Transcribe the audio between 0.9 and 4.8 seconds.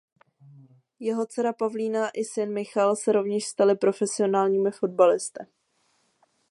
Jeho dcera Pavlína i syn Michal se rovněž stali profesionálními